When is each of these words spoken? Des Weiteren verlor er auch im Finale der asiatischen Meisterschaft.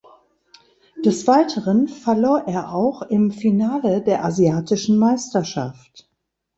Des 1.05 1.27
Weiteren 1.27 1.87
verlor 1.87 2.47
er 2.47 2.73
auch 2.73 3.03
im 3.03 3.29
Finale 3.29 4.01
der 4.01 4.25
asiatischen 4.25 4.97
Meisterschaft. 4.97 6.09